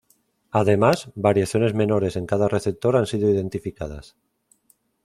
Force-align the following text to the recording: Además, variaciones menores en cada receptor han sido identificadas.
Además, 0.49 1.11
variaciones 1.13 1.75
menores 1.75 2.15
en 2.15 2.25
cada 2.25 2.47
receptor 2.47 2.97
han 2.97 3.05
sido 3.05 3.29
identificadas. 3.29 4.15